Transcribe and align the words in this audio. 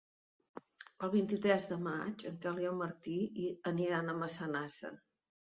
El 1.07 1.11
vint-i-tres 1.15 1.67
de 1.73 1.77
maig 1.89 2.25
en 2.31 2.41
Quel 2.45 2.59
i 2.63 2.67
en 2.71 2.81
Martí 2.81 3.19
aniran 3.75 4.11
a 4.11 4.17
Massanassa. 4.23 4.95